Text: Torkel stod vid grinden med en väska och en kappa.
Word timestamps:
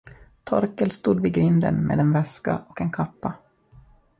Torkel 0.43 0.91
stod 0.91 1.19
vid 1.21 1.31
grinden 1.33 1.87
med 1.87 1.99
en 1.99 2.13
väska 2.13 2.57
och 2.69 2.81
en 2.81 2.91
kappa. 2.91 3.33